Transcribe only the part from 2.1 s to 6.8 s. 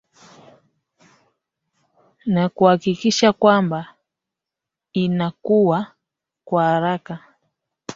na kuhakikisha kwamba inakuwa kwa